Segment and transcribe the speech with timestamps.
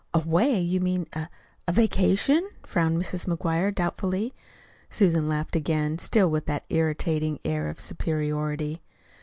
[0.15, 0.59] "Away!
[0.59, 1.29] You mean a
[1.67, 3.27] a vacation?" frowned Mrs.
[3.27, 4.33] McGuire doubtfully.
[4.89, 8.81] Susan laughed again, still with that irritating air of superiority.